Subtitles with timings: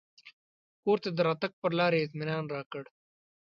[0.83, 2.83] کور ته د راتګ پر لار یې اطمنان راکړ.